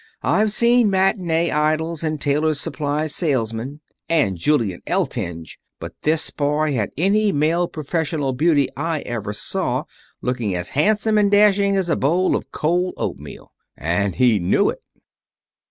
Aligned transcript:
"I've 0.23 0.51
seen 0.51 0.89
matinee 0.89 1.51
idols, 1.51 2.03
and 2.03 2.19
tailors' 2.19 2.59
supplies 2.59 3.13
salesmen, 3.13 3.81
and 4.09 4.35
Julian 4.35 4.81
Eltinge, 4.87 5.59
but 5.79 5.93
this 6.01 6.31
boy 6.31 6.73
had 6.73 6.89
any 6.97 7.31
male 7.31 7.67
professional 7.67 8.33
beauty 8.33 8.67
I 8.75 9.01
ever 9.01 9.31
saw, 9.31 9.83
looking 10.19 10.55
as 10.55 10.69
handsome 10.69 11.19
and 11.19 11.29
dashing 11.29 11.77
as 11.77 11.87
a 11.87 11.95
bowl 11.95 12.35
of 12.35 12.49
cold 12.51 12.95
oatmeal. 12.97 13.51
And 13.77 14.15
he 14.15 14.39
knew 14.39 14.71
it." 14.71 14.81